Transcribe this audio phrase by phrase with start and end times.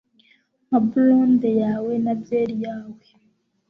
[0.67, 3.01] Nka blonde yawe na byeri yawe